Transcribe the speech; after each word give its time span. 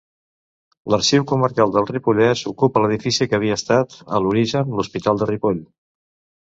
L'Arxiu 0.93 1.25
Comarcal 1.31 1.75
del 1.75 1.85
Ripollès 1.91 2.41
ocupa 2.53 2.83
l’edifici 2.85 3.29
que 3.29 3.39
havia 3.41 3.61
estat, 3.63 3.97
a 4.19 4.25
l’origen, 4.25 4.75
l’hospital 4.81 5.25
de 5.25 5.33
Ripoll. 5.35 5.65